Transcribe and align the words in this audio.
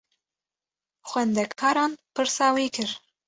Xwendekaran 1.09 1.91
pirsa 2.13 2.47
wî 2.55 2.67
kir. 2.75 2.89